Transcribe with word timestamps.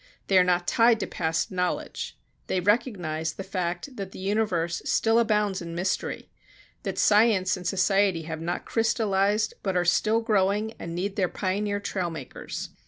They 0.29 0.39
are 0.39 0.43
not 0.43 0.67
tied 0.67 0.99
to 1.01 1.05
past 1.05 1.51
knowledge; 1.51 2.17
they 2.47 2.59
recognize 2.59 3.33
the 3.33 3.43
fact 3.43 3.97
that 3.97 4.11
the 4.13 4.17
universe 4.17 4.81
still 4.83 5.19
abounds 5.19 5.61
in 5.61 5.75
mystery, 5.75 6.27
that 6.81 6.97
science 6.97 7.55
and 7.55 7.67
society 7.67 8.23
have 8.23 8.41
not 8.41 8.65
crystallized, 8.65 9.53
but 9.61 9.77
are 9.77 9.85
still 9.85 10.19
growing 10.21 10.73
and 10.79 10.95
need 10.95 11.17
their 11.17 11.29
pioneer 11.29 11.79
trail 11.79 12.09
makers. 12.09 12.71